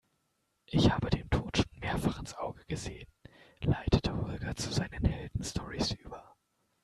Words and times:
Ich 0.65 0.89
habe 0.89 1.11
dem 1.11 1.29
Tod 1.29 1.57
schon 1.57 1.79
mehrfach 1.79 2.17
ins 2.17 2.33
Auge 2.33 2.65
gesehen, 2.65 3.07
leitete 3.63 4.17
Holger 4.17 4.55
zu 4.55 4.73
seinen 4.73 5.05
Heldenstorys 5.05 5.91
über. 5.91 6.35